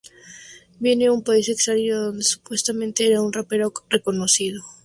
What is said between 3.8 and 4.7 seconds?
reconocido.